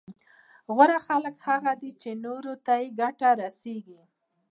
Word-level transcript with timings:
غوره 0.75 0.97
خلک 1.07 1.35
هغه 1.47 1.71
دي 1.81 1.91
چي 2.01 2.09
نورو 2.25 2.53
ته 2.65 2.73
يې 2.81 2.87
ګټه 2.99 3.29
رسېږي 3.41 4.01